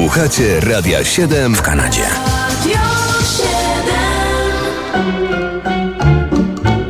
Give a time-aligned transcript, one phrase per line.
[0.00, 2.02] Słuchacie Radia 7 w Kanadzie.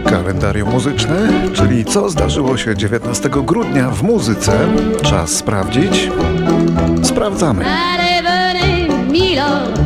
[0.04, 4.58] Kalendarium muzyczne, czyli co zdarzyło się 19 grudnia w muzyce.
[5.02, 6.10] Czas sprawdzić.
[7.02, 7.64] Sprawdzamy.
[7.64, 9.80] Allez, venez, Milord,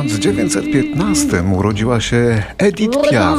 [0.00, 3.38] 1915 urodziła się Edith Piaf.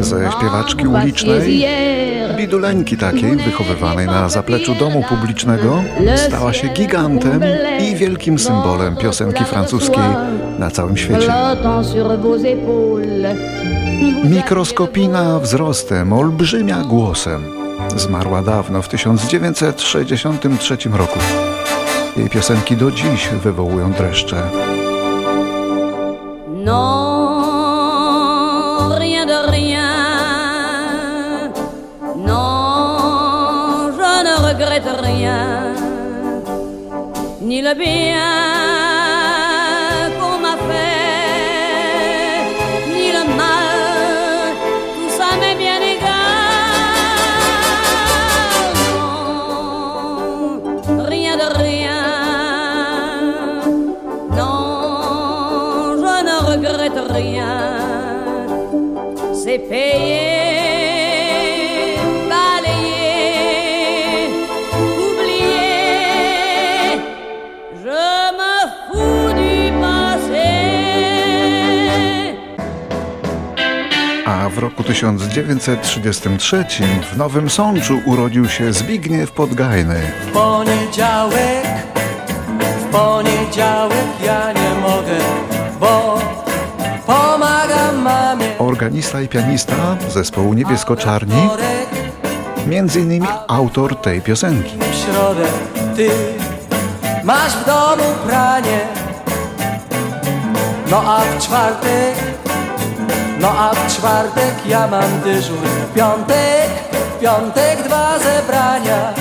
[0.00, 1.64] Ze śpiewaczki ulicznej,
[2.36, 5.82] biduleńki takiej, wychowywanej na zapleczu domu publicznego,
[6.26, 7.42] stała się gigantem
[7.80, 10.04] i wielkim symbolem piosenki francuskiej
[10.58, 11.32] na całym świecie.
[14.24, 17.44] Mikroskopina wzrostem, olbrzymia głosem.
[17.96, 21.18] Zmarła dawno, w 1963 roku.
[22.16, 24.42] Jej piosenki do dziś wywołują dreszcze.
[26.64, 27.58] Non,
[28.98, 29.92] rien de rien.
[32.16, 35.74] Non, je ne regrette rien.
[37.40, 38.75] Ni le bien
[74.56, 76.64] w roku 1933
[77.12, 80.00] w Nowym Sączu urodził się Zbigniew Podgajny.
[80.26, 81.66] W poniedziałek,
[82.80, 85.18] w poniedziałek ja nie mogę,
[85.80, 86.18] bo
[87.06, 88.58] pomagam mamie.
[88.58, 91.48] Organista i pianista zespołu Niebiesko-Czarni,
[92.66, 94.78] między innymi autor tej piosenki.
[94.78, 95.46] w środę
[95.96, 96.10] ty
[97.24, 98.80] masz w domu pranie.
[100.90, 102.25] No a w czwartek,
[103.40, 105.58] no a w czwartek ja mam dyżur.
[105.58, 109.14] W piątek, w piątek dwa zebrania.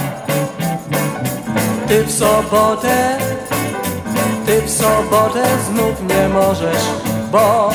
[1.87, 3.17] Ty w sobotę,
[4.45, 6.83] ty w sobotę znów nie możesz,
[7.31, 7.71] bo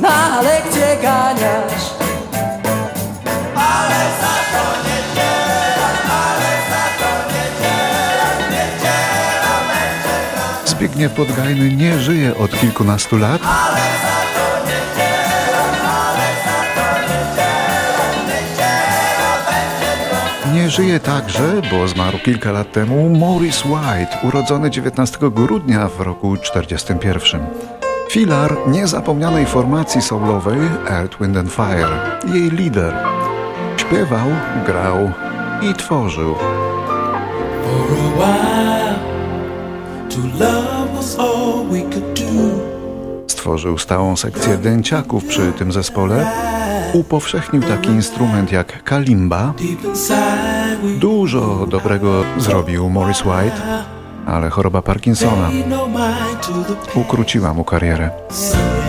[0.00, 1.98] na lekcję ganiasz.
[10.64, 13.40] Zbigniew Podgajny nie żyje od kilkunastu lat.
[20.68, 27.46] Żyje także, bo zmarł kilka lat temu, Maurice White, urodzony 19 grudnia w roku 1941.
[28.10, 30.58] Filar niezapomnianej formacji soulowej
[30.90, 32.18] Earth, Wind and Fire.
[32.34, 32.94] Jej lider.
[33.76, 34.28] Śpiewał,
[34.66, 35.10] grał
[35.62, 36.34] i tworzył.
[36.34, 38.94] For a while,
[40.10, 42.58] to love was all we could do.
[43.26, 46.26] Stworzył stałą sekcję dęciaków przy tym zespole.
[46.92, 49.54] Upowszechnił taki instrument jak kalimba.
[50.98, 53.84] Dużo dobrego zrobił Maurice White,
[54.26, 55.50] ale choroba Parkinsona
[56.94, 58.10] ukróciła mu karierę.
[58.30, 58.88] Someday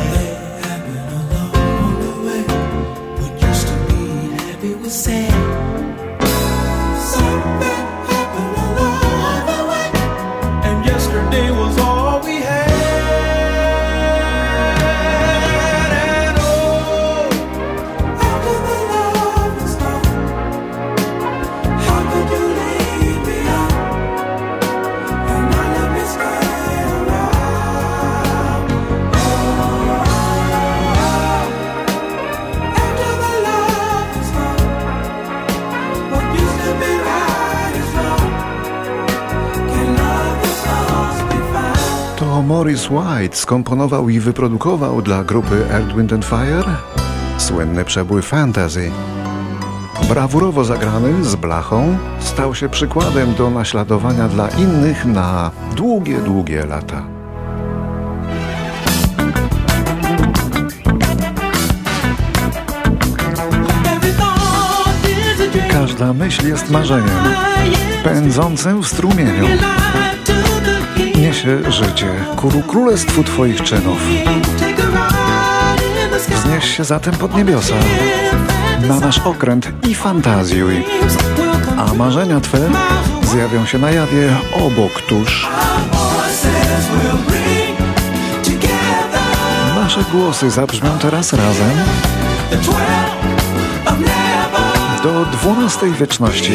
[42.60, 46.76] Maurice White skomponował i wyprodukował dla grupy Earth, Wind and Fire
[47.38, 48.92] słynny przebój Fantasy.
[50.10, 57.04] Brawurowo zagrany z blachą stał się przykładem do naśladowania dla innych na długie, długie lata.
[65.72, 67.20] Każda myśl jest marzeniem,
[68.04, 69.48] pędzącym w strumieniu.
[71.30, 71.46] King.
[71.46, 73.98] Niesie życie ku królestwu Twoich czynów.
[76.30, 77.74] Wznieś się zatem pod niebiosa,
[78.88, 80.86] na nasz okręt i fantazjuj,
[81.78, 82.60] a marzenia Twe
[83.24, 85.48] zjawią się na jawie obok tuż.
[89.76, 91.78] Nasze głosy zabrzmią teraz razem
[95.04, 96.54] do dwunastej wieczności.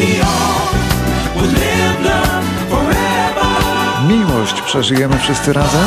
[4.15, 5.85] Miłość przeżyjemy wszyscy razem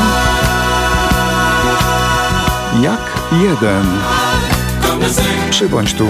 [2.82, 3.00] jak
[3.32, 3.86] jeden.
[5.50, 6.06] Przybądź tu,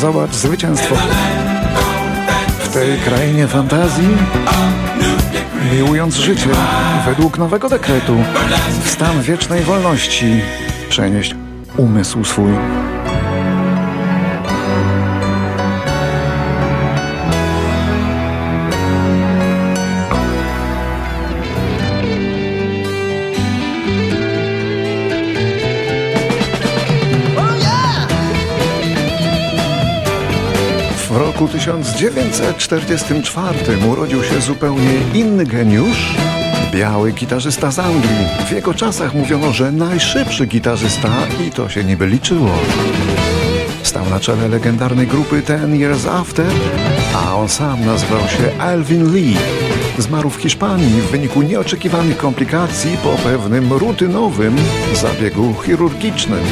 [0.00, 0.94] zobacz zwycięstwo.
[2.58, 4.08] W tej krainie fantazji,
[5.72, 6.50] miłując życie
[7.06, 8.16] według nowego dekretu,
[8.84, 10.40] w stan wiecznej wolności
[10.88, 11.34] przenieść
[11.76, 12.52] umysł swój.
[31.12, 33.58] W roku 1944
[33.90, 36.14] urodził się zupełnie inny geniusz,
[36.72, 38.26] biały gitarzysta z Anglii.
[38.46, 41.08] W jego czasach mówiono, że najszybszy gitarzysta
[41.46, 42.50] i to się niby liczyło.
[43.82, 46.50] Stał na czele legendarnej grupy Ten Years After,
[47.14, 49.36] a on sam nazywał się Alvin Lee.
[49.98, 54.56] Zmarł w Hiszpanii w wyniku nieoczekiwanych komplikacji po pewnym rutynowym
[54.94, 56.44] zabiegu chirurgicznym.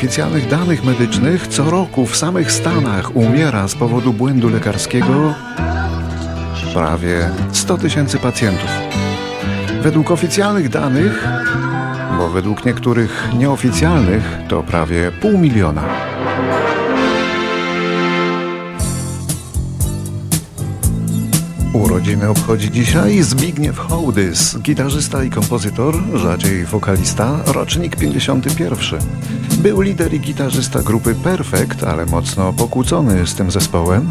[0.00, 5.34] Oficjalnych danych medycznych co roku w samych Stanach umiera z powodu błędu lekarskiego
[6.74, 8.70] prawie 100 tysięcy pacjentów.
[9.82, 11.28] Według oficjalnych danych,
[12.18, 16.09] bo według niektórych nieoficjalnych to prawie pół miliona.
[21.72, 29.00] Urodziny obchodzi dzisiaj Zbigniew Hołdys, gitarzysta i kompozytor, rzadziej wokalista, rocznik 51.
[29.58, 34.10] Był lider i gitarzysta grupy Perfect, ale mocno pokłócony z tym zespołem.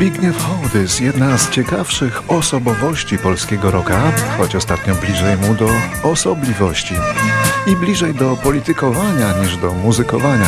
[0.00, 5.68] Zbigniew Hołdys, jedna z ciekawszych osobowości polskiego rocka, choć ostatnio bliżej mu do
[6.02, 6.94] osobliwości
[7.66, 10.46] i bliżej do politykowania niż do muzykowania.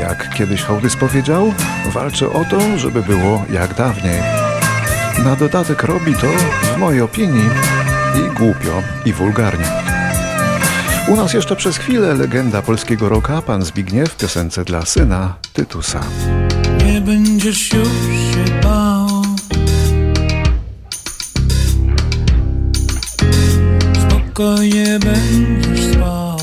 [0.00, 1.54] Jak kiedyś Hołdys powiedział,
[1.92, 4.20] walczy o to, żeby było jak dawniej.
[5.24, 6.28] Na dodatek robi to,
[6.62, 7.50] w mojej opinii,
[8.14, 9.85] i głupio, i wulgarnie.
[11.08, 16.00] U nas jeszcze przez chwilę legenda polskiego rocka, pan Zbigniew w piosence dla syna Tytusa.
[16.84, 19.08] Nie będziesz już się bał.
[24.08, 26.36] Spokojnie będziesz spał.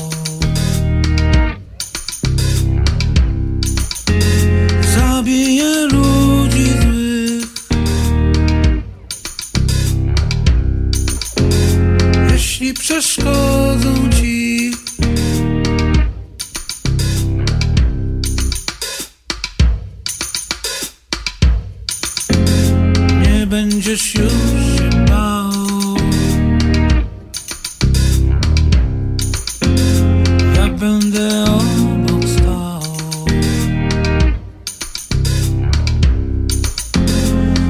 [4.96, 7.44] Zabiję ludzi złych.
[12.32, 13.53] Jeśli przeszkodzą
[23.94, 24.32] Będziesz już
[25.08, 25.50] bał
[30.56, 32.82] Ja będę obok stał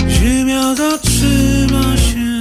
[0.08, 2.40] Ziemia zatrzyma się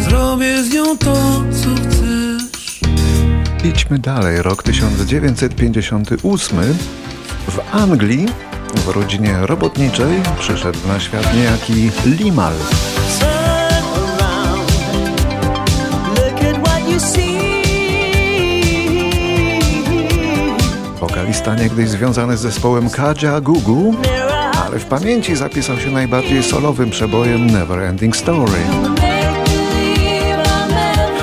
[0.00, 2.80] Zrobię z nią to, co chcesz
[3.64, 4.42] Idźmy dalej.
[4.42, 6.58] Rok 1958.
[7.48, 8.26] W Anglii
[8.74, 12.54] W rodzinie robotniczej przyszedł na świat niejaki Limal.
[21.00, 23.94] Wokalista niegdyś związany z zespołem Kaja Gugu,
[24.66, 28.60] ale w pamięci zapisał się najbardziej solowym przebojem Never Ending Story.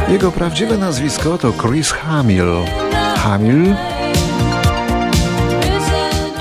[0.07, 2.53] Jego prawdziwe nazwisko to Chris Hamill.
[3.17, 3.75] Hamill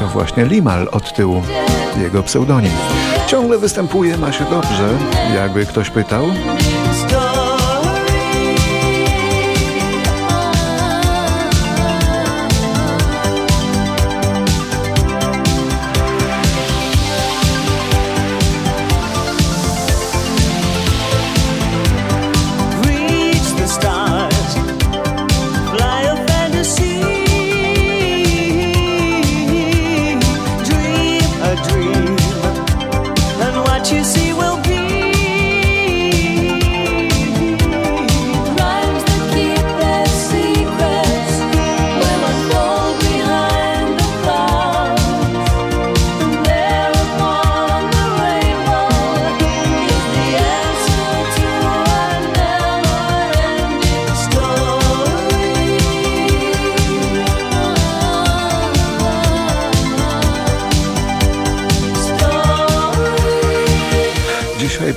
[0.05, 1.43] to właśnie Limal od tyłu,
[2.03, 2.73] jego pseudonim.
[3.27, 4.99] Ciągle występuje, ma się dobrze,
[5.35, 6.25] jakby ktoś pytał.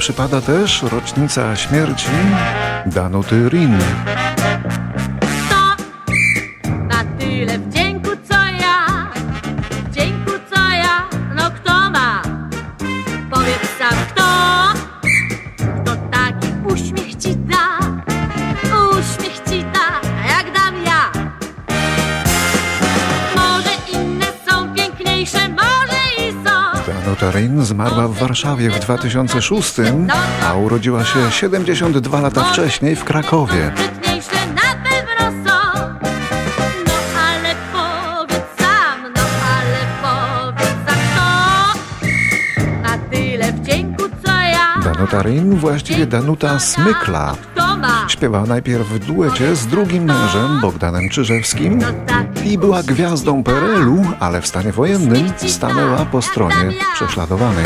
[0.08, 2.08] Przypada też rocznica śmierci
[2.86, 3.78] Danuty Rin.
[27.38, 27.44] Są.
[27.44, 29.76] Danuta Rin zmarła w Warszawie w 2006,
[30.46, 33.72] a urodziła się 72 lata wcześniej w Krakowie.
[33.76, 33.84] No
[44.78, 44.84] no.
[44.84, 47.36] Danuta Rin, właściwie Danuta Smykla.
[48.08, 51.80] Śpiewała najpierw w duecie z drugim mężem, Bogdanem Czyżewskim,
[52.46, 57.66] i była gwiazdą PRL-u, ale w stanie wojennym stanęła po stronie prześladowanej.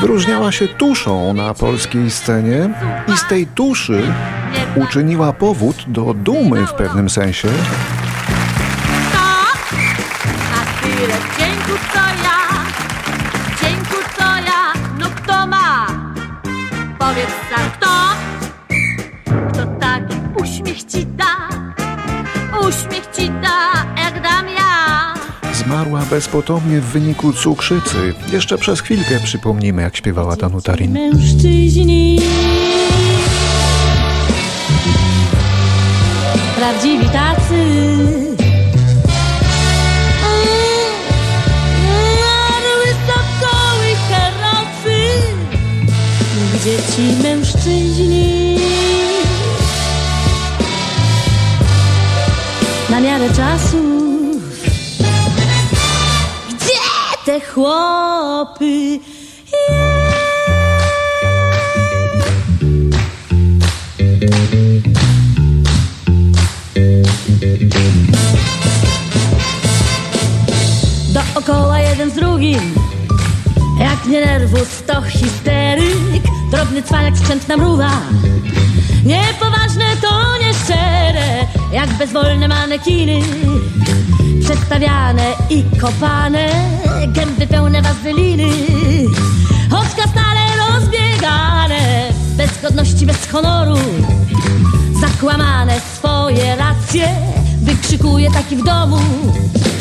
[0.00, 2.68] Wyróżniała się tuszą na polskiej scenie
[3.14, 4.02] i z tej tuszy
[4.76, 7.48] uczyniła powód do dumy w pewnym sensie,
[25.96, 28.14] zmarła bezpotomnie w wyniku cukrzycy.
[28.32, 30.92] Jeszcze przez chwilkę przypomnimy, jak śpiewała Danuta Rin.
[30.92, 32.20] Mężczyźni.
[36.56, 37.86] Prawdziwi tacy.
[42.48, 45.22] Orły, sokoły, herosy
[46.54, 48.58] Gdzie ci mężczyźni?
[52.90, 53.95] Na miarę czasu
[57.56, 59.00] Chłopy.
[71.14, 72.74] Dookoła jeden z drugim.
[73.80, 75.86] Jak nie nerwus, to histeryk.
[76.50, 77.90] Drobny cwalek, skrzętna mruwa
[79.04, 83.20] Niepoważne to nieszczere Jak bezwolne manekiny
[84.46, 86.48] Przedstawiane i kopane
[87.08, 88.48] Gęby pełne wazeliny
[89.66, 93.76] Oczka stale rozbiegane Bez godności, bez honoru.
[95.00, 97.08] Zakłamane swoje racje
[97.62, 98.98] Wykrzykuje taki w domu.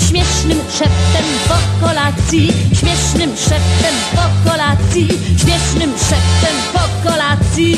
[0.09, 5.07] Śmiesznym szeptem po kolacji Śmiesznym szeptem po kolacji
[5.41, 7.77] Śmiesznym szeptem po kolacji.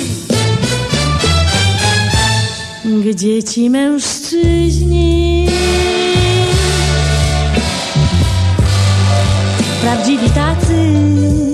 [2.86, 5.48] Gdzie ci mężczyźni
[9.88, 11.47] Prawdziwi tacy